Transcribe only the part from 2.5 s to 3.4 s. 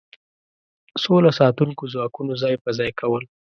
په ځای کول.